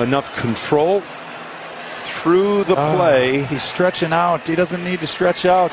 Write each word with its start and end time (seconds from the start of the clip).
enough 0.00 0.34
control 0.36 1.02
through 2.04 2.64
the 2.64 2.76
Oh, 2.76 2.96
play. 2.96 3.42
he's 3.44 3.62
stretching 3.62 4.12
out. 4.12 4.46
He 4.46 4.54
doesn't 4.54 4.82
need 4.84 5.00
to 5.00 5.06
stretch 5.06 5.44
out. 5.44 5.70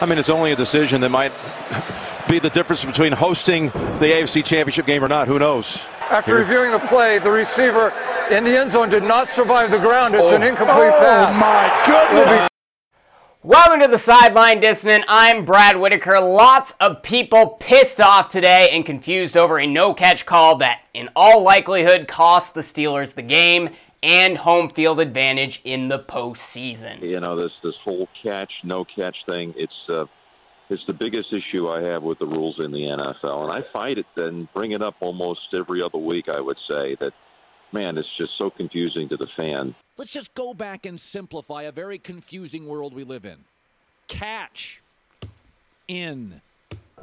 I 0.00 0.06
mean, 0.06 0.18
it's 0.18 0.28
only 0.30 0.52
a 0.52 0.56
decision 0.56 1.00
that 1.02 1.10
might 1.10 1.32
be 2.28 2.38
the 2.38 2.50
difference 2.50 2.84
between 2.84 3.12
hosting 3.12 3.68
the 4.00 4.06
AFC 4.12 4.44
Championship 4.44 4.86
game 4.86 5.04
or 5.04 5.08
not. 5.08 5.28
Who 5.28 5.38
knows? 5.38 5.78
After 6.10 6.32
Here. 6.32 6.40
reviewing 6.40 6.72
the 6.72 6.78
play, 6.80 7.18
the 7.18 7.30
receiver 7.30 7.92
in 8.30 8.44
the 8.44 8.56
end 8.56 8.70
zone 8.70 8.88
did 8.88 9.02
not 9.04 9.28
survive 9.28 9.70
the 9.70 9.78
ground. 9.78 10.14
It's 10.14 10.24
Oh. 10.24 10.34
an 10.34 10.42
incomplete 10.42 10.92
Oh 10.92 10.98
pass. 11.00 11.34
Oh, 11.36 11.40
my 11.40 12.14
goodness! 12.14 12.48
Welcome 13.44 13.80
to 13.80 13.88
the 13.88 13.98
Sideline 13.98 14.60
Dissident. 14.60 15.02
I'm 15.08 15.44
Brad 15.44 15.76
Whitaker. 15.76 16.20
Lots 16.20 16.74
of 16.78 17.02
people 17.02 17.56
pissed 17.58 18.00
off 18.00 18.28
today 18.28 18.68
and 18.70 18.86
confused 18.86 19.36
over 19.36 19.58
a 19.58 19.66
no 19.66 19.94
catch 19.94 20.24
call 20.24 20.58
that, 20.58 20.82
in 20.94 21.08
all 21.16 21.42
likelihood, 21.42 22.06
cost 22.06 22.54
the 22.54 22.60
Steelers 22.60 23.14
the 23.14 23.22
game 23.22 23.70
and 24.00 24.38
home 24.38 24.70
field 24.70 25.00
advantage 25.00 25.60
in 25.64 25.88
the 25.88 25.98
postseason. 25.98 27.00
you 27.02 27.18
know 27.18 27.34
this 27.34 27.50
this 27.64 27.74
whole 27.84 28.08
catch 28.22 28.52
no 28.62 28.84
catch 28.84 29.16
thing 29.28 29.52
it's 29.56 29.72
uh 29.88 30.04
it's 30.70 30.82
the 30.86 30.92
biggest 30.92 31.32
issue 31.32 31.66
I 31.66 31.82
have 31.82 32.04
with 32.04 32.20
the 32.20 32.26
rules 32.26 32.56
in 32.64 32.70
the 32.70 32.84
NFL 32.84 33.42
and 33.42 33.52
I 33.52 33.60
fight 33.72 33.98
it 33.98 34.06
and 34.16 34.52
bring 34.54 34.70
it 34.70 34.82
up 34.82 34.94
almost 35.00 35.40
every 35.52 35.82
other 35.82 35.98
week 35.98 36.28
I 36.28 36.40
would 36.40 36.58
say 36.70 36.96
that 37.00 37.12
man 37.72 37.96
it's 37.98 38.08
just 38.16 38.32
so 38.38 38.50
confusing 38.50 39.08
to 39.08 39.16
the 39.16 39.28
fan 39.36 39.74
Let's 39.98 40.12
just 40.12 40.32
go 40.34 40.54
back 40.54 40.86
and 40.86 40.98
simplify 40.98 41.62
a 41.62 41.72
very 41.72 41.98
confusing 41.98 42.66
world 42.66 42.94
we 42.94 43.04
live 43.04 43.24
in. 43.26 43.36
Catch. 44.08 44.80
In. 45.86 46.40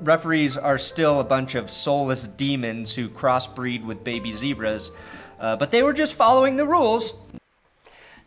referees 0.01 0.57
are 0.57 0.77
still 0.77 1.19
a 1.19 1.23
bunch 1.23 1.53
of 1.53 1.69
soulless 1.69 2.25
demons 2.25 2.95
who 2.95 3.07
crossbreed 3.07 3.85
with 3.85 4.03
baby 4.03 4.31
zebras, 4.31 4.91
uh, 5.39 5.55
but 5.55 5.69
they 5.69 5.83
were 5.83 5.93
just 5.93 6.15
following 6.15 6.55
the 6.55 6.65
rules. 6.65 7.13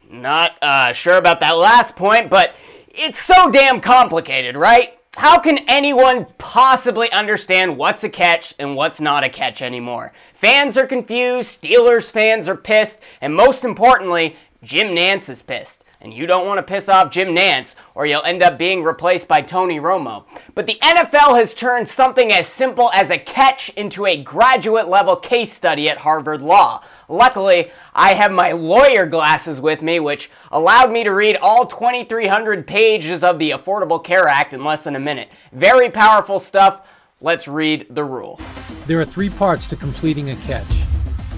Not 0.08 0.56
uh, 0.62 0.92
sure 0.92 1.16
about 1.16 1.40
that 1.40 1.52
last 1.56 1.96
point, 1.96 2.30
but 2.30 2.54
it's 2.88 3.18
so 3.18 3.50
damn 3.50 3.80
complicated, 3.80 4.56
right? 4.56 4.98
How 5.16 5.38
can 5.38 5.58
anyone 5.68 6.26
possibly 6.38 7.12
understand 7.12 7.76
what's 7.76 8.02
a 8.02 8.08
catch 8.08 8.54
and 8.58 8.74
what's 8.74 8.98
not 8.98 9.24
a 9.24 9.28
catch 9.28 9.60
anymore? 9.60 10.12
Fans 10.32 10.78
are 10.78 10.86
confused, 10.86 11.62
Steelers 11.62 12.10
fans 12.10 12.48
are 12.48 12.56
pissed, 12.56 12.98
and 13.20 13.34
most 13.34 13.62
importantly, 13.62 14.36
Jim 14.62 14.96
Nantz 14.96 15.28
is 15.28 15.42
pissed. 15.42 15.84
And 16.00 16.14
you 16.14 16.26
don't 16.26 16.46
want 16.46 16.58
to 16.58 16.62
piss 16.62 16.88
off 16.88 17.12
Jim 17.12 17.28
Nantz, 17.36 17.76
or 17.94 18.06
you'll 18.06 18.24
end 18.24 18.42
up 18.42 18.58
being 18.58 18.82
replaced 18.82 19.28
by 19.28 19.42
Tony 19.42 19.78
Romo. 19.78 20.24
But 20.54 20.66
the 20.66 20.78
NFL 20.82 21.36
has 21.36 21.54
turned 21.54 21.88
something 21.88 22.32
as 22.32 22.48
simple 22.48 22.90
as 22.92 23.10
a 23.10 23.18
catch 23.18 23.68
into 23.70 24.06
a 24.06 24.20
graduate 24.20 24.88
level 24.88 25.14
case 25.14 25.52
study 25.52 25.88
at 25.90 25.98
Harvard 25.98 26.40
Law. 26.42 26.82
Luckily, 27.12 27.70
I 27.94 28.14
have 28.14 28.32
my 28.32 28.52
lawyer 28.52 29.04
glasses 29.04 29.60
with 29.60 29.82
me, 29.82 30.00
which 30.00 30.30
allowed 30.50 30.90
me 30.90 31.04
to 31.04 31.10
read 31.10 31.36
all 31.36 31.66
2,300 31.66 32.66
pages 32.66 33.22
of 33.22 33.38
the 33.38 33.50
Affordable 33.50 34.02
Care 34.02 34.26
Act 34.26 34.54
in 34.54 34.64
less 34.64 34.84
than 34.84 34.96
a 34.96 34.98
minute. 34.98 35.28
Very 35.52 35.90
powerful 35.90 36.40
stuff. 36.40 36.86
Let's 37.20 37.46
read 37.46 37.86
the 37.90 38.02
rule. 38.02 38.40
There 38.86 38.98
are 38.98 39.04
three 39.04 39.28
parts 39.28 39.66
to 39.68 39.76
completing 39.76 40.30
a 40.30 40.36
catch. 40.36 40.66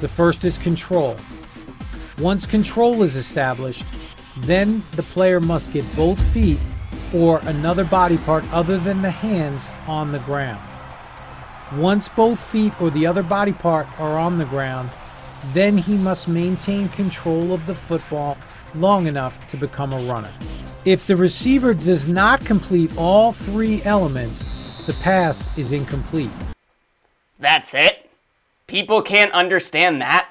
The 0.01 0.07
first 0.07 0.45
is 0.45 0.59
control. 0.59 1.17
Once 2.19 2.47
control 2.47 3.03
is 3.03 3.17
established, 3.17 3.85
then 4.37 4.81
the 4.93 5.03
player 5.03 5.41
must 5.41 5.73
get 5.73 5.85
both 5.97 6.23
feet 6.33 6.61
or 7.13 7.41
another 7.47 7.85
body 7.85 8.19
part 8.19 8.45
other 8.53 8.79
than 8.79 9.03
the 9.03 9.11
hands 9.11 9.73
on 9.89 10.13
the 10.13 10.21
ground. 10.21 10.63
Once 11.77 12.09
both 12.09 12.39
feet 12.39 12.73
or 12.81 12.91
the 12.91 13.09
other 13.09 13.25
body 13.25 13.53
part 13.53 13.89
are 13.99 14.17
on 14.17 14.39
the 14.39 14.45
ground, 14.45 14.89
then 15.53 15.77
he 15.77 15.97
must 15.97 16.29
maintain 16.29 16.89
control 16.89 17.53
of 17.53 17.67
the 17.67 17.75
football 17.75 18.37
long 18.75 19.07
enough 19.07 19.47
to 19.49 19.57
become 19.57 19.93
a 19.93 20.03
runner. 20.03 20.33
If 20.85 21.07
the 21.07 21.17
receiver 21.17 21.75
does 21.75 22.09
not 22.09 22.45
complete 22.45 22.97
all 22.97 23.33
three 23.33 23.83
elements, 23.85 24.45
the 24.87 24.95
pass 24.95 25.49
is 25.57 25.73
incomplete. 25.73 26.31
That's 27.39 27.75
it? 27.75 28.11
People 28.67 29.03
can't 29.03 29.33
understand 29.33 30.01
that? 30.01 30.29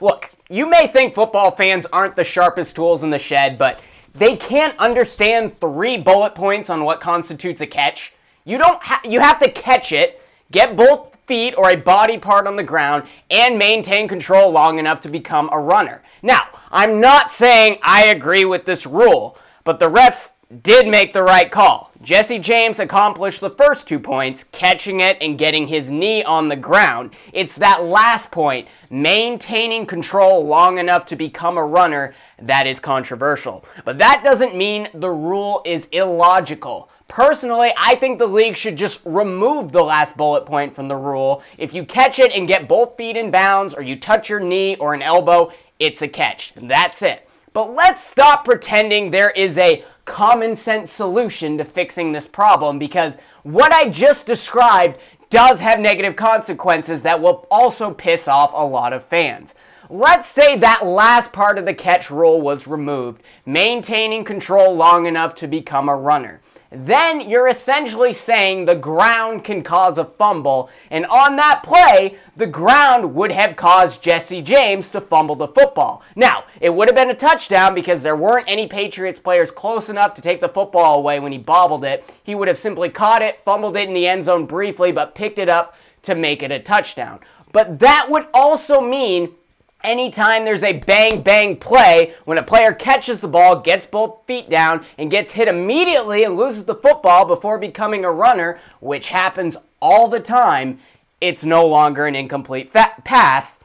Look, 0.00 0.30
you 0.48 0.68
may 0.68 0.86
think 0.86 1.14
football 1.14 1.50
fans 1.50 1.86
aren't 1.92 2.16
the 2.16 2.24
sharpest 2.24 2.76
tools 2.76 3.02
in 3.02 3.10
the 3.10 3.18
shed, 3.18 3.58
but 3.58 3.80
they 4.14 4.36
can't 4.36 4.76
understand 4.78 5.60
three 5.60 5.96
bullet 5.96 6.34
points 6.34 6.70
on 6.70 6.84
what 6.84 7.00
constitutes 7.00 7.60
a 7.60 7.66
catch. 7.66 8.12
You 8.44 8.58
don't 8.58 8.82
ha- 8.82 9.02
you 9.04 9.20
have 9.20 9.38
to 9.40 9.50
catch 9.50 9.92
it, 9.92 10.20
get 10.50 10.76
both 10.76 11.09
feet 11.30 11.54
or 11.56 11.70
a 11.70 11.76
body 11.76 12.18
part 12.18 12.48
on 12.48 12.56
the 12.56 12.62
ground 12.64 13.04
and 13.30 13.56
maintain 13.56 14.08
control 14.08 14.50
long 14.50 14.80
enough 14.80 15.00
to 15.00 15.08
become 15.08 15.48
a 15.52 15.60
runner. 15.60 16.02
Now, 16.22 16.48
I'm 16.72 17.00
not 17.00 17.30
saying 17.30 17.78
I 17.84 18.06
agree 18.06 18.44
with 18.44 18.64
this 18.64 18.84
rule, 18.84 19.38
but 19.62 19.78
the 19.78 19.88
refs 19.88 20.32
did 20.64 20.88
make 20.88 21.12
the 21.12 21.22
right 21.22 21.48
call. 21.48 21.92
Jesse 22.02 22.40
James 22.40 22.80
accomplished 22.80 23.40
the 23.40 23.50
first 23.50 23.86
two 23.86 24.00
points, 24.00 24.42
catching 24.42 25.00
it 25.00 25.18
and 25.20 25.38
getting 25.38 25.68
his 25.68 25.88
knee 25.88 26.24
on 26.24 26.48
the 26.48 26.56
ground. 26.56 27.12
It's 27.32 27.54
that 27.56 27.84
last 27.84 28.32
point, 28.32 28.66
maintaining 28.90 29.86
control 29.86 30.44
long 30.44 30.78
enough 30.78 31.06
to 31.06 31.14
become 31.14 31.56
a 31.56 31.64
runner, 31.64 32.12
that 32.42 32.66
is 32.66 32.80
controversial. 32.80 33.64
But 33.84 33.98
that 33.98 34.22
doesn't 34.24 34.56
mean 34.56 34.88
the 34.94 35.10
rule 35.10 35.62
is 35.64 35.86
illogical. 35.92 36.90
Personally, 37.10 37.72
I 37.76 37.96
think 37.96 38.20
the 38.20 38.26
league 38.26 38.56
should 38.56 38.76
just 38.76 39.00
remove 39.04 39.72
the 39.72 39.82
last 39.82 40.16
bullet 40.16 40.46
point 40.46 40.76
from 40.76 40.86
the 40.86 40.94
rule. 40.94 41.42
If 41.58 41.74
you 41.74 41.84
catch 41.84 42.20
it 42.20 42.30
and 42.30 42.46
get 42.46 42.68
both 42.68 42.96
feet 42.96 43.16
in 43.16 43.32
bounds, 43.32 43.74
or 43.74 43.82
you 43.82 43.98
touch 43.98 44.28
your 44.28 44.38
knee 44.38 44.76
or 44.76 44.94
an 44.94 45.02
elbow, 45.02 45.50
it's 45.80 46.02
a 46.02 46.08
catch. 46.08 46.52
That's 46.54 47.02
it. 47.02 47.28
But 47.52 47.74
let's 47.74 48.04
stop 48.04 48.44
pretending 48.44 49.10
there 49.10 49.30
is 49.30 49.58
a 49.58 49.84
common 50.04 50.54
sense 50.54 50.92
solution 50.92 51.58
to 51.58 51.64
fixing 51.64 52.12
this 52.12 52.28
problem 52.28 52.78
because 52.78 53.16
what 53.42 53.72
I 53.72 53.88
just 53.88 54.24
described 54.24 55.00
does 55.30 55.58
have 55.58 55.80
negative 55.80 56.14
consequences 56.14 57.02
that 57.02 57.20
will 57.20 57.48
also 57.50 57.92
piss 57.92 58.28
off 58.28 58.52
a 58.54 58.64
lot 58.64 58.92
of 58.92 59.04
fans. 59.04 59.56
Let's 59.88 60.28
say 60.28 60.56
that 60.58 60.86
last 60.86 61.32
part 61.32 61.58
of 61.58 61.64
the 61.64 61.74
catch 61.74 62.08
rule 62.08 62.40
was 62.40 62.68
removed, 62.68 63.24
maintaining 63.44 64.22
control 64.22 64.76
long 64.76 65.06
enough 65.06 65.34
to 65.36 65.48
become 65.48 65.88
a 65.88 65.96
runner. 65.96 66.40
Then 66.72 67.28
you're 67.28 67.48
essentially 67.48 68.12
saying 68.12 68.64
the 68.64 68.76
ground 68.76 69.42
can 69.42 69.64
cause 69.64 69.98
a 69.98 70.04
fumble, 70.04 70.70
and 70.88 71.04
on 71.06 71.34
that 71.34 71.64
play, 71.64 72.16
the 72.36 72.46
ground 72.46 73.12
would 73.16 73.32
have 73.32 73.56
caused 73.56 74.02
Jesse 74.02 74.40
James 74.40 74.88
to 74.92 75.00
fumble 75.00 75.34
the 75.34 75.48
football. 75.48 76.00
Now, 76.14 76.44
it 76.60 76.72
would 76.72 76.88
have 76.88 76.94
been 76.94 77.10
a 77.10 77.14
touchdown 77.14 77.74
because 77.74 78.04
there 78.04 78.14
weren't 78.14 78.48
any 78.48 78.68
Patriots 78.68 79.18
players 79.18 79.50
close 79.50 79.88
enough 79.88 80.14
to 80.14 80.22
take 80.22 80.40
the 80.40 80.48
football 80.48 80.98
away 80.98 81.18
when 81.18 81.32
he 81.32 81.38
bobbled 81.38 81.84
it. 81.84 82.08
He 82.22 82.36
would 82.36 82.46
have 82.46 82.58
simply 82.58 82.88
caught 82.88 83.20
it, 83.20 83.40
fumbled 83.44 83.76
it 83.76 83.88
in 83.88 83.94
the 83.94 84.06
end 84.06 84.24
zone 84.24 84.46
briefly, 84.46 84.92
but 84.92 85.16
picked 85.16 85.38
it 85.38 85.48
up 85.48 85.74
to 86.02 86.14
make 86.14 86.40
it 86.40 86.52
a 86.52 86.60
touchdown. 86.60 87.18
But 87.52 87.80
that 87.80 88.06
would 88.08 88.28
also 88.32 88.80
mean 88.80 89.34
anytime 89.82 90.44
there's 90.44 90.62
a 90.62 90.74
bang 90.74 91.22
bang 91.22 91.56
play, 91.56 92.14
when 92.24 92.38
a 92.38 92.42
player 92.42 92.72
catches 92.72 93.20
the 93.20 93.28
ball, 93.28 93.60
gets 93.60 93.86
both 93.86 94.26
feet 94.26 94.50
down, 94.50 94.84
and 94.98 95.10
gets 95.10 95.32
hit 95.32 95.48
immediately 95.48 96.24
and 96.24 96.36
loses 96.36 96.64
the 96.64 96.74
football 96.74 97.24
before 97.24 97.58
becoming 97.58 98.04
a 98.04 98.12
runner, 98.12 98.58
which 98.80 99.08
happens 99.08 99.56
all 99.80 100.08
the 100.08 100.20
time, 100.20 100.78
it's 101.20 101.44
no 101.44 101.66
longer 101.66 102.06
an 102.06 102.16
incomplete 102.16 102.72
fa- 102.72 102.94
pass, 103.04 103.58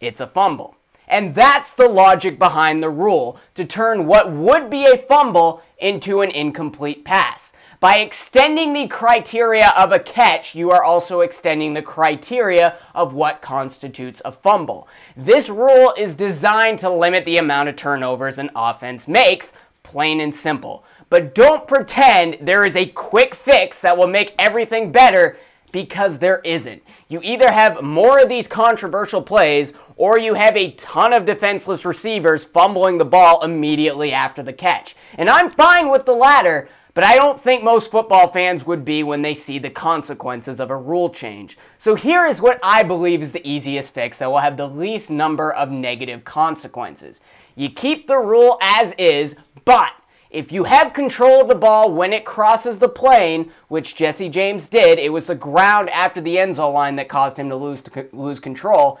it's 0.00 0.20
a 0.20 0.26
fumble. 0.26 0.76
And 1.08 1.34
that's 1.34 1.72
the 1.72 1.88
logic 1.88 2.38
behind 2.38 2.82
the 2.82 2.90
rule 2.90 3.40
to 3.56 3.64
turn 3.64 4.06
what 4.06 4.30
would 4.32 4.70
be 4.70 4.86
a 4.86 4.96
fumble 4.96 5.60
into 5.78 6.20
an 6.20 6.30
incomplete 6.30 7.04
pass. 7.04 7.52
By 7.80 8.00
extending 8.00 8.74
the 8.74 8.88
criteria 8.88 9.70
of 9.70 9.90
a 9.90 9.98
catch, 9.98 10.54
you 10.54 10.70
are 10.70 10.84
also 10.84 11.22
extending 11.22 11.72
the 11.72 11.80
criteria 11.80 12.76
of 12.94 13.14
what 13.14 13.40
constitutes 13.40 14.20
a 14.22 14.32
fumble. 14.32 14.86
This 15.16 15.48
rule 15.48 15.94
is 15.96 16.14
designed 16.14 16.80
to 16.80 16.90
limit 16.90 17.24
the 17.24 17.38
amount 17.38 17.70
of 17.70 17.76
turnovers 17.76 18.36
an 18.36 18.50
offense 18.54 19.08
makes, 19.08 19.54
plain 19.82 20.20
and 20.20 20.36
simple. 20.36 20.84
But 21.08 21.34
don't 21.34 21.66
pretend 21.66 22.36
there 22.42 22.66
is 22.66 22.76
a 22.76 22.84
quick 22.84 23.34
fix 23.34 23.78
that 23.80 23.96
will 23.96 24.06
make 24.06 24.34
everything 24.38 24.92
better 24.92 25.38
because 25.72 26.18
there 26.18 26.40
isn't. 26.40 26.82
You 27.08 27.20
either 27.22 27.50
have 27.50 27.80
more 27.80 28.20
of 28.20 28.28
these 28.28 28.46
controversial 28.46 29.22
plays 29.22 29.72
or 29.96 30.18
you 30.18 30.34
have 30.34 30.54
a 30.54 30.72
ton 30.72 31.14
of 31.14 31.24
defenseless 31.24 31.86
receivers 31.86 32.44
fumbling 32.44 32.98
the 32.98 33.06
ball 33.06 33.42
immediately 33.42 34.12
after 34.12 34.42
the 34.42 34.52
catch. 34.52 34.94
And 35.16 35.30
I'm 35.30 35.50
fine 35.50 35.88
with 35.88 36.04
the 36.04 36.12
latter, 36.12 36.68
but 36.94 37.04
I 37.04 37.16
don't 37.16 37.40
think 37.40 37.62
most 37.62 37.90
football 37.90 38.28
fans 38.28 38.66
would 38.66 38.84
be 38.84 39.02
when 39.02 39.22
they 39.22 39.34
see 39.34 39.58
the 39.58 39.70
consequences 39.70 40.60
of 40.60 40.70
a 40.70 40.76
rule 40.76 41.10
change. 41.10 41.56
So 41.78 41.94
here 41.94 42.26
is 42.26 42.40
what 42.40 42.58
I 42.62 42.82
believe 42.82 43.22
is 43.22 43.32
the 43.32 43.48
easiest 43.48 43.94
fix 43.94 44.18
that 44.18 44.30
will 44.30 44.38
have 44.38 44.56
the 44.56 44.68
least 44.68 45.10
number 45.10 45.52
of 45.52 45.70
negative 45.70 46.24
consequences. 46.24 47.20
You 47.54 47.70
keep 47.70 48.06
the 48.06 48.18
rule 48.18 48.58
as 48.60 48.92
is, 48.98 49.36
but 49.64 49.92
if 50.30 50.52
you 50.52 50.64
have 50.64 50.92
control 50.92 51.42
of 51.42 51.48
the 51.48 51.54
ball 51.54 51.92
when 51.92 52.12
it 52.12 52.24
crosses 52.24 52.78
the 52.78 52.88
plane, 52.88 53.50
which 53.68 53.96
Jesse 53.96 54.28
James 54.28 54.68
did, 54.68 54.98
it 54.98 55.12
was 55.12 55.26
the 55.26 55.34
ground 55.34 55.90
after 55.90 56.20
the 56.20 56.38
end 56.38 56.56
zone 56.56 56.72
line 56.72 56.96
that 56.96 57.08
caused 57.08 57.36
him 57.36 57.48
to 57.48 57.56
lose 57.56 57.82
to 57.82 58.08
lose 58.12 58.40
control. 58.40 58.98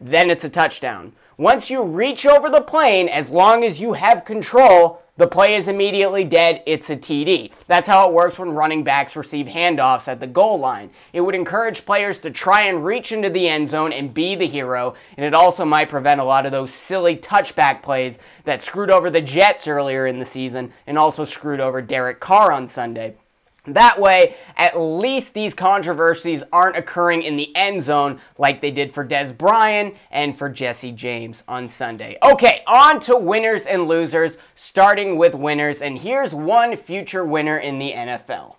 then 0.00 0.30
it's 0.30 0.44
a 0.44 0.48
touchdown. 0.48 1.12
Once 1.36 1.70
you 1.70 1.82
reach 1.82 2.24
over 2.26 2.48
the 2.48 2.60
plane, 2.60 3.08
as 3.08 3.30
long 3.30 3.64
as 3.64 3.80
you 3.80 3.92
have 3.94 4.24
control, 4.24 5.02
the 5.18 5.26
play 5.26 5.56
is 5.56 5.66
immediately 5.66 6.22
dead. 6.22 6.62
It's 6.64 6.88
a 6.90 6.96
TD. 6.96 7.50
That's 7.66 7.88
how 7.88 8.08
it 8.08 8.14
works 8.14 8.38
when 8.38 8.50
running 8.50 8.84
backs 8.84 9.16
receive 9.16 9.46
handoffs 9.46 10.06
at 10.06 10.20
the 10.20 10.28
goal 10.28 10.58
line. 10.58 10.90
It 11.12 11.20
would 11.22 11.34
encourage 11.34 11.84
players 11.84 12.20
to 12.20 12.30
try 12.30 12.62
and 12.62 12.84
reach 12.84 13.10
into 13.10 13.28
the 13.28 13.48
end 13.48 13.68
zone 13.68 13.92
and 13.92 14.14
be 14.14 14.36
the 14.36 14.46
hero, 14.46 14.94
and 15.16 15.26
it 15.26 15.34
also 15.34 15.64
might 15.64 15.88
prevent 15.88 16.20
a 16.20 16.24
lot 16.24 16.46
of 16.46 16.52
those 16.52 16.72
silly 16.72 17.16
touchback 17.16 17.82
plays 17.82 18.18
that 18.44 18.62
screwed 18.62 18.90
over 18.90 19.10
the 19.10 19.20
Jets 19.20 19.66
earlier 19.66 20.06
in 20.06 20.20
the 20.20 20.24
season 20.24 20.72
and 20.86 20.96
also 20.96 21.24
screwed 21.24 21.60
over 21.60 21.82
Derek 21.82 22.20
Carr 22.20 22.52
on 22.52 22.68
Sunday. 22.68 23.16
That 23.66 24.00
way, 24.00 24.36
at 24.56 24.78
least 24.78 25.34
these 25.34 25.54
controversies 25.54 26.42
aren't 26.52 26.76
occurring 26.76 27.22
in 27.22 27.36
the 27.36 27.54
end 27.54 27.82
zone 27.82 28.20
like 28.38 28.60
they 28.60 28.70
did 28.70 28.92
for 28.92 29.04
Dez 29.06 29.36
Bryant 29.36 29.94
and 30.10 30.36
for 30.36 30.48
Jesse 30.48 30.92
James 30.92 31.42
on 31.46 31.68
Sunday. 31.68 32.16
Okay, 32.22 32.62
on 32.66 33.00
to 33.00 33.16
winners 33.16 33.66
and 33.66 33.86
losers, 33.86 34.38
starting 34.54 35.16
with 35.16 35.34
winners, 35.34 35.82
and 35.82 35.98
here's 35.98 36.34
one 36.34 36.76
future 36.76 37.24
winner 37.24 37.58
in 37.58 37.78
the 37.78 37.92
NFL. 37.92 38.56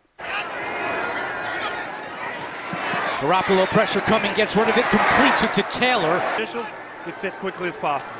Garoppolo 3.19 3.65
pressure 3.67 4.01
coming, 4.01 4.33
gets 4.35 4.55
rid 4.55 4.69
of 4.69 4.77
it, 4.77 4.85
completes 4.91 5.43
it 5.43 5.53
to 5.53 5.63
Taylor. 5.63 6.19
Gets 7.05 7.23
it 7.23 7.33
quickly 7.39 7.69
as 7.69 7.75
possible. 7.75 8.18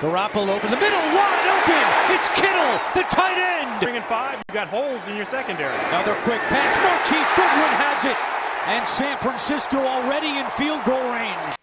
Garoppolo 0.00 0.56
over 0.56 0.66
the 0.66 0.80
middle, 0.80 0.98
wide 1.12 1.60
open. 1.60 2.16
It's 2.16 2.30
Kittle, 2.30 2.80
the 2.94 3.06
tight 3.10 3.36
end. 3.36 3.80
Bringing 3.82 4.02
five, 4.04 4.42
you 4.48 4.54
got 4.54 4.68
holes 4.68 5.06
in 5.08 5.14
your 5.14 5.26
secondary. 5.26 5.76
Another 5.88 6.14
quick 6.22 6.40
pass. 6.48 6.74
Marquise 6.80 7.28
Goodwin 7.36 7.68
has 7.76 8.06
it. 8.06 8.16
And 8.64 8.88
San 8.88 9.18
Francisco 9.18 9.76
already 9.76 10.38
in 10.38 10.46
field 10.52 10.82
goal 10.86 11.02
range. 11.12 11.54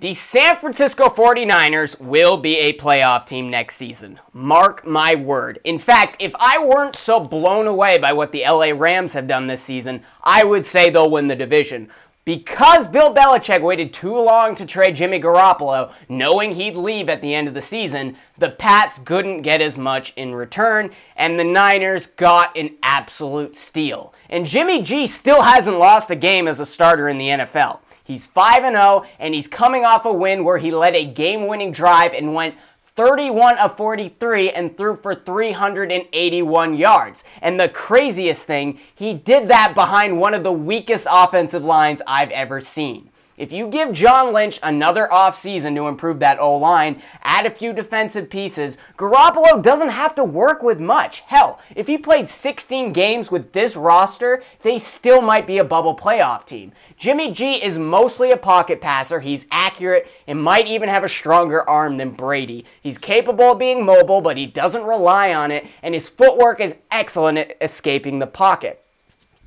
The 0.00 0.14
San 0.14 0.56
Francisco 0.56 1.08
49ers 1.08 2.00
will 2.00 2.38
be 2.38 2.56
a 2.56 2.72
playoff 2.72 3.26
team 3.26 3.50
next 3.50 3.76
season. 3.76 4.18
Mark 4.32 4.86
my 4.86 5.14
word. 5.14 5.58
In 5.64 5.78
fact, 5.78 6.16
if 6.20 6.32
I 6.38 6.64
weren't 6.64 6.96
so 6.96 7.20
blown 7.20 7.66
away 7.66 7.98
by 7.98 8.14
what 8.14 8.32
the 8.32 8.44
LA 8.44 8.70
Rams 8.74 9.12
have 9.12 9.26
done 9.26 9.46
this 9.46 9.62
season, 9.62 10.04
I 10.22 10.42
would 10.42 10.64
say 10.64 10.88
they'll 10.88 11.10
win 11.10 11.28
the 11.28 11.36
division. 11.36 11.90
Because 12.28 12.86
Bill 12.86 13.14
Belichick 13.14 13.62
waited 13.62 13.94
too 13.94 14.14
long 14.14 14.54
to 14.56 14.66
trade 14.66 14.96
Jimmy 14.96 15.18
Garoppolo, 15.18 15.94
knowing 16.10 16.56
he'd 16.56 16.76
leave 16.76 17.08
at 17.08 17.22
the 17.22 17.34
end 17.34 17.48
of 17.48 17.54
the 17.54 17.62
season, 17.62 18.18
the 18.36 18.50
Pats 18.50 19.00
couldn't 19.02 19.40
get 19.40 19.62
as 19.62 19.78
much 19.78 20.12
in 20.14 20.34
return, 20.34 20.90
and 21.16 21.40
the 21.40 21.44
Niners 21.44 22.08
got 22.08 22.54
an 22.54 22.76
absolute 22.82 23.56
steal. 23.56 24.12
And 24.28 24.44
Jimmy 24.44 24.82
G 24.82 25.06
still 25.06 25.40
hasn't 25.40 25.78
lost 25.78 26.10
a 26.10 26.16
game 26.16 26.46
as 26.46 26.60
a 26.60 26.66
starter 26.66 27.08
in 27.08 27.16
the 27.16 27.28
NFL. 27.28 27.78
He's 28.04 28.26
5 28.26 28.60
0, 28.60 29.06
and 29.18 29.34
he's 29.34 29.48
coming 29.48 29.86
off 29.86 30.04
a 30.04 30.12
win 30.12 30.44
where 30.44 30.58
he 30.58 30.70
led 30.70 30.94
a 30.94 31.06
game 31.06 31.46
winning 31.46 31.72
drive 31.72 32.12
and 32.12 32.34
went 32.34 32.56
31 32.98 33.58
of 33.58 33.76
43 33.76 34.50
and 34.50 34.76
threw 34.76 34.96
for 34.96 35.14
381 35.14 36.76
yards. 36.76 37.22
And 37.40 37.60
the 37.60 37.68
craziest 37.68 38.44
thing, 38.44 38.80
he 38.92 39.14
did 39.14 39.46
that 39.46 39.72
behind 39.76 40.18
one 40.18 40.34
of 40.34 40.42
the 40.42 40.50
weakest 40.50 41.06
offensive 41.08 41.62
lines 41.62 42.02
I've 42.08 42.32
ever 42.32 42.60
seen. 42.60 43.10
If 43.38 43.52
you 43.52 43.68
give 43.68 43.92
John 43.92 44.32
Lynch 44.32 44.58
another 44.64 45.08
offseason 45.12 45.76
to 45.76 45.86
improve 45.86 46.18
that 46.18 46.40
O 46.40 46.56
line, 46.56 47.00
add 47.22 47.46
a 47.46 47.50
few 47.50 47.72
defensive 47.72 48.28
pieces, 48.28 48.76
Garoppolo 48.96 49.62
doesn't 49.62 49.90
have 49.90 50.16
to 50.16 50.24
work 50.24 50.60
with 50.60 50.80
much. 50.80 51.20
Hell, 51.20 51.60
if 51.76 51.86
he 51.86 51.96
played 51.96 52.28
16 52.28 52.92
games 52.92 53.30
with 53.30 53.52
this 53.52 53.76
roster, 53.76 54.42
they 54.62 54.80
still 54.80 55.22
might 55.22 55.46
be 55.46 55.58
a 55.58 55.64
bubble 55.64 55.96
playoff 55.96 56.46
team. 56.46 56.72
Jimmy 56.98 57.30
G 57.30 57.62
is 57.62 57.78
mostly 57.78 58.32
a 58.32 58.36
pocket 58.36 58.80
passer. 58.80 59.20
He's 59.20 59.46
accurate 59.52 60.08
and 60.26 60.42
might 60.42 60.66
even 60.66 60.88
have 60.88 61.04
a 61.04 61.08
stronger 61.08 61.62
arm 61.70 61.96
than 61.96 62.10
Brady. 62.10 62.64
He's 62.82 62.98
capable 62.98 63.52
of 63.52 63.60
being 63.60 63.86
mobile, 63.86 64.20
but 64.20 64.36
he 64.36 64.46
doesn't 64.46 64.82
rely 64.82 65.32
on 65.32 65.52
it, 65.52 65.64
and 65.80 65.94
his 65.94 66.08
footwork 66.08 66.58
is 66.58 66.74
excellent 66.90 67.38
at 67.38 67.56
escaping 67.60 68.18
the 68.18 68.26
pocket. 68.26 68.84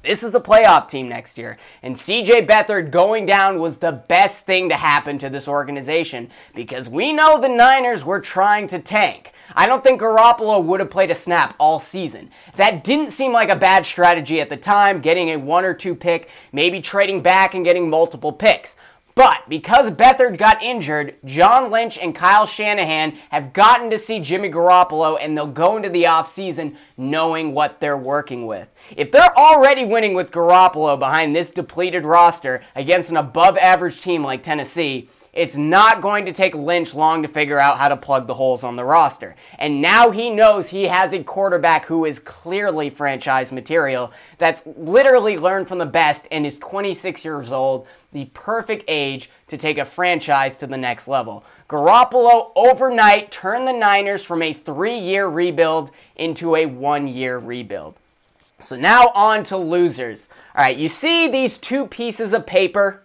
This 0.03 0.23
is 0.23 0.33
a 0.33 0.39
playoff 0.39 0.89
team 0.89 1.07
next 1.07 1.37
year, 1.37 1.59
and 1.83 1.95
CJ 1.95 2.47
Beathard 2.47 2.89
going 2.89 3.27
down 3.27 3.59
was 3.59 3.77
the 3.77 3.91
best 3.91 4.47
thing 4.47 4.67
to 4.69 4.75
happen 4.75 5.19
to 5.19 5.29
this 5.29 5.47
organization 5.47 6.31
because 6.55 6.89
we 6.89 7.13
know 7.13 7.39
the 7.39 7.47
Niners 7.47 8.03
were 8.03 8.19
trying 8.19 8.67
to 8.69 8.79
tank. 8.79 9.31
I 9.55 9.67
don't 9.67 9.83
think 9.83 10.01
Garoppolo 10.01 10.63
would 10.63 10.79
have 10.79 10.89
played 10.89 11.11
a 11.11 11.15
snap 11.15 11.53
all 11.59 11.79
season. 11.79 12.31
That 12.55 12.83
didn't 12.83 13.11
seem 13.11 13.31
like 13.31 13.49
a 13.49 13.55
bad 13.55 13.85
strategy 13.85 14.41
at 14.41 14.49
the 14.49 14.57
time, 14.57 15.01
getting 15.01 15.29
a 15.29 15.37
one 15.37 15.65
or 15.65 15.75
two 15.75 15.93
pick, 15.93 16.31
maybe 16.51 16.81
trading 16.81 17.21
back 17.21 17.53
and 17.53 17.63
getting 17.63 17.87
multiple 17.87 18.31
picks. 18.31 18.75
But 19.15 19.49
because 19.49 19.91
Beathard 19.91 20.37
got 20.37 20.63
injured, 20.63 21.15
John 21.25 21.69
Lynch 21.69 21.97
and 21.97 22.15
Kyle 22.15 22.45
Shanahan 22.45 23.17
have 23.29 23.53
gotten 23.53 23.89
to 23.89 23.99
see 23.99 24.19
Jimmy 24.19 24.49
Garoppolo 24.49 25.17
and 25.19 25.37
they'll 25.37 25.47
go 25.47 25.75
into 25.77 25.89
the 25.89 26.03
offseason 26.03 26.75
knowing 26.97 27.53
what 27.53 27.79
they're 27.79 27.97
working 27.97 28.45
with. 28.45 28.69
If 28.95 29.11
they're 29.11 29.37
already 29.37 29.85
winning 29.85 30.13
with 30.13 30.31
Garoppolo 30.31 30.97
behind 30.97 31.35
this 31.35 31.51
depleted 31.51 32.05
roster 32.05 32.63
against 32.75 33.09
an 33.09 33.17
above 33.17 33.57
average 33.57 34.01
team 34.01 34.23
like 34.23 34.43
Tennessee, 34.43 35.09
it's 35.33 35.55
not 35.55 36.01
going 36.01 36.25
to 36.25 36.33
take 36.33 36.53
Lynch 36.53 36.93
long 36.93 37.21
to 37.21 37.27
figure 37.29 37.59
out 37.59 37.77
how 37.77 37.87
to 37.87 37.95
plug 37.95 38.27
the 38.27 38.33
holes 38.33 38.63
on 38.63 38.75
the 38.75 38.83
roster. 38.83 39.35
And 39.57 39.81
now 39.81 40.11
he 40.11 40.29
knows 40.29 40.69
he 40.69 40.83
has 40.83 41.13
a 41.13 41.23
quarterback 41.23 41.85
who 41.85 42.03
is 42.03 42.19
clearly 42.19 42.89
franchise 42.89 43.51
material 43.51 44.11
that's 44.37 44.61
literally 44.65 45.37
learned 45.37 45.69
from 45.69 45.77
the 45.77 45.85
best 45.85 46.25
and 46.31 46.45
is 46.45 46.57
26 46.57 47.23
years 47.23 47.51
old, 47.51 47.87
the 48.11 48.25
perfect 48.33 48.83
age 48.89 49.29
to 49.47 49.57
take 49.57 49.77
a 49.77 49.85
franchise 49.85 50.57
to 50.57 50.67
the 50.67 50.77
next 50.77 51.07
level. 51.07 51.45
Garoppolo 51.69 52.51
overnight 52.57 53.31
turned 53.31 53.65
the 53.65 53.73
Niners 53.73 54.23
from 54.23 54.41
a 54.41 54.53
three 54.53 54.99
year 54.99 55.27
rebuild 55.27 55.91
into 56.17 56.57
a 56.57 56.65
one 56.65 57.07
year 57.07 57.37
rebuild. 57.37 57.95
So 58.59 58.75
now 58.75 59.11
on 59.15 59.45
to 59.45 59.57
losers. 59.57 60.27
All 60.55 60.65
right, 60.65 60.75
you 60.75 60.89
see 60.89 61.29
these 61.29 61.57
two 61.57 61.87
pieces 61.87 62.33
of 62.33 62.45
paper? 62.45 63.01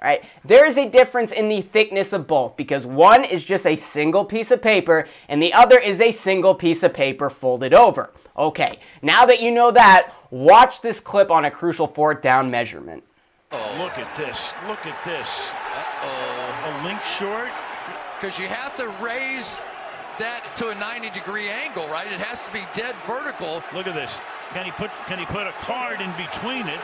All 0.00 0.08
right, 0.08 0.22
there 0.44 0.64
is 0.64 0.76
a 0.76 0.88
difference 0.88 1.32
in 1.32 1.48
the 1.48 1.60
thickness 1.60 2.12
of 2.12 2.28
both 2.28 2.56
because 2.56 2.86
one 2.86 3.24
is 3.24 3.42
just 3.42 3.66
a 3.66 3.74
single 3.74 4.24
piece 4.24 4.52
of 4.52 4.62
paper 4.62 5.08
and 5.28 5.42
the 5.42 5.52
other 5.52 5.76
is 5.76 6.00
a 6.00 6.12
single 6.12 6.54
piece 6.54 6.84
of 6.84 6.94
paper 6.94 7.28
folded 7.28 7.74
over. 7.74 8.12
Okay, 8.36 8.78
now 9.02 9.26
that 9.26 9.42
you 9.42 9.50
know 9.50 9.72
that, 9.72 10.14
watch 10.30 10.82
this 10.82 11.00
clip 11.00 11.32
on 11.32 11.44
a 11.44 11.50
crucial 11.50 11.88
fourth 11.88 12.22
down 12.22 12.48
measurement. 12.48 13.02
Oh, 13.50 13.74
look 13.78 13.98
at 13.98 14.14
this. 14.16 14.52
Look 14.68 14.86
at 14.86 15.02
this. 15.04 15.50
Uh-oh. 15.74 16.80
A 16.80 16.84
link 16.84 17.00
short? 17.00 17.48
Because 18.20 18.38
you 18.38 18.46
have 18.46 18.76
to 18.76 18.86
raise 19.02 19.58
that 20.18 20.44
to 20.56 20.68
a 20.68 20.74
90 20.74 21.10
degree 21.10 21.48
angle, 21.48 21.88
right? 21.88 22.06
It 22.06 22.20
has 22.20 22.44
to 22.44 22.52
be 22.52 22.62
dead 22.74 22.94
vertical. 23.06 23.64
Look 23.74 23.86
at 23.86 23.94
this. 23.94 24.20
Can 24.52 24.64
he 24.64 24.70
put 24.72 24.90
can 25.06 25.18
he 25.18 25.26
put 25.26 25.46
a 25.46 25.52
card 25.60 26.00
in 26.00 26.10
between 26.12 26.66
it? 26.68 26.80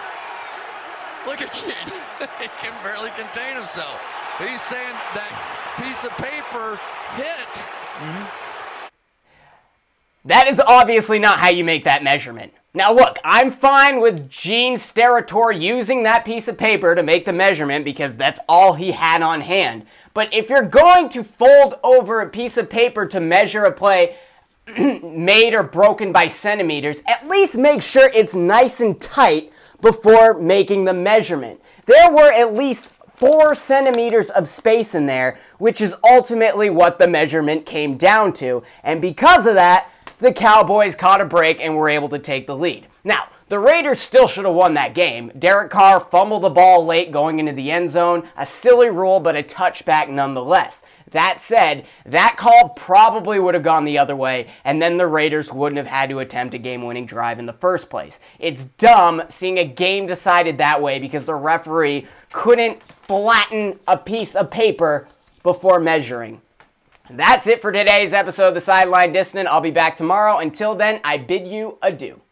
Look 1.26 1.40
at 1.40 1.64
you. 1.66 1.72
he 2.40 2.48
can 2.60 2.74
barely 2.82 3.10
contain 3.10 3.56
himself. 3.56 4.00
He's 4.38 4.60
saying 4.60 4.94
that 5.14 5.80
piece 5.80 6.04
of 6.04 6.10
paper 6.12 6.78
hit. 7.16 7.64
Mm-hmm. 7.98 8.44
That 10.26 10.48
is 10.48 10.60
obviously 10.60 11.18
not 11.18 11.38
how 11.38 11.50
you 11.50 11.64
make 11.64 11.84
that 11.84 12.02
measurement. 12.02 12.52
Now, 12.72 12.92
look, 12.92 13.18
I'm 13.24 13.52
fine 13.52 14.00
with 14.00 14.28
Gene 14.28 14.76
Steratore 14.76 15.58
using 15.58 16.02
that 16.02 16.24
piece 16.24 16.48
of 16.48 16.58
paper 16.58 16.94
to 16.94 17.02
make 17.02 17.24
the 17.24 17.32
measurement 17.32 17.84
because 17.84 18.16
that's 18.16 18.40
all 18.48 18.74
he 18.74 18.92
had 18.92 19.22
on 19.22 19.42
hand. 19.42 19.86
But 20.12 20.32
if 20.32 20.48
you're 20.48 20.62
going 20.62 21.08
to 21.10 21.22
fold 21.22 21.74
over 21.84 22.20
a 22.20 22.28
piece 22.28 22.56
of 22.56 22.68
paper 22.68 23.06
to 23.06 23.20
measure 23.20 23.64
a 23.64 23.72
play 23.72 24.16
made 24.78 25.54
or 25.54 25.62
broken 25.62 26.10
by 26.10 26.28
centimeters, 26.28 27.00
at 27.06 27.28
least 27.28 27.56
make 27.56 27.82
sure 27.82 28.10
it's 28.12 28.34
nice 28.34 28.80
and 28.80 29.00
tight 29.00 29.52
before 29.84 30.32
making 30.40 30.84
the 30.84 30.92
measurement. 30.94 31.60
There 31.84 32.10
were 32.10 32.32
at 32.32 32.54
least 32.54 32.88
four 33.16 33.54
centimeters 33.54 34.30
of 34.30 34.48
space 34.48 34.94
in 34.94 35.04
there, 35.04 35.36
which 35.58 35.82
is 35.82 35.94
ultimately 36.02 36.70
what 36.70 36.98
the 36.98 37.06
measurement 37.06 37.66
came 37.66 37.98
down 37.98 38.32
to. 38.34 38.62
And 38.82 39.02
because 39.02 39.46
of 39.46 39.54
that, 39.54 39.90
the 40.18 40.32
Cowboys 40.32 40.94
caught 40.94 41.20
a 41.20 41.26
break 41.26 41.60
and 41.60 41.76
were 41.76 41.90
able 41.90 42.08
to 42.08 42.18
take 42.18 42.46
the 42.46 42.56
lead. 42.56 42.86
Now, 43.04 43.28
the 43.50 43.58
Raiders 43.58 44.00
still 44.00 44.26
should 44.26 44.46
have 44.46 44.54
won 44.54 44.72
that 44.72 44.94
game. 44.94 45.30
Derek 45.38 45.70
Carr 45.70 46.00
fumbled 46.00 46.44
the 46.44 46.50
ball 46.50 46.86
late 46.86 47.12
going 47.12 47.38
into 47.38 47.52
the 47.52 47.70
end 47.70 47.90
zone, 47.90 48.26
a 48.38 48.46
silly 48.46 48.88
rule, 48.88 49.20
but 49.20 49.36
a 49.36 49.42
touchback 49.42 50.08
nonetheless. 50.08 50.82
That 51.14 51.42
said, 51.42 51.86
that 52.06 52.34
call 52.36 52.70
probably 52.70 53.38
would 53.38 53.54
have 53.54 53.62
gone 53.62 53.84
the 53.84 53.98
other 53.98 54.16
way, 54.16 54.48
and 54.64 54.82
then 54.82 54.96
the 54.96 55.06
Raiders 55.06 55.52
wouldn't 55.52 55.76
have 55.76 55.86
had 55.86 56.10
to 56.10 56.18
attempt 56.18 56.54
a 56.54 56.58
game 56.58 56.82
winning 56.82 57.06
drive 57.06 57.38
in 57.38 57.46
the 57.46 57.52
first 57.52 57.88
place. 57.88 58.18
It's 58.40 58.64
dumb 58.78 59.22
seeing 59.28 59.56
a 59.56 59.64
game 59.64 60.06
decided 60.08 60.58
that 60.58 60.82
way 60.82 60.98
because 60.98 61.24
the 61.24 61.36
referee 61.36 62.08
couldn't 62.32 62.82
flatten 63.06 63.78
a 63.86 63.96
piece 63.96 64.34
of 64.34 64.50
paper 64.50 65.06
before 65.44 65.78
measuring. 65.78 66.40
That's 67.08 67.46
it 67.46 67.62
for 67.62 67.70
today's 67.70 68.12
episode 68.12 68.48
of 68.48 68.54
The 68.54 68.60
Sideline 68.60 69.12
Dissident. 69.12 69.46
I'll 69.46 69.60
be 69.60 69.70
back 69.70 69.96
tomorrow. 69.96 70.38
Until 70.38 70.74
then, 70.74 71.00
I 71.04 71.18
bid 71.18 71.46
you 71.46 71.78
adieu. 71.80 72.22